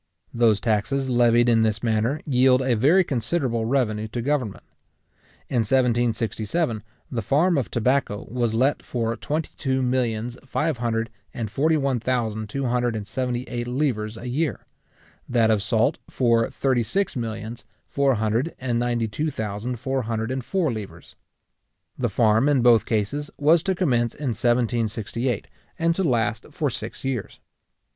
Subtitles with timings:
[0.33, 4.63] Those taxes, levied in this manner, yield a very considerable revenue to government.
[5.47, 6.81] In 1767,
[7.11, 11.99] the farm of tobacco was let for twenty two millions five hundred and forty one
[11.99, 14.65] thousand two hundred and seventy eight livres a year;
[15.29, 20.31] that of salt for thirty six millions four hundred and ninety two thousand four hundred
[20.31, 21.15] and four livres.
[21.95, 25.45] The farm, in both cases, was to commence in 1768,
[25.77, 27.39] and to last for six years.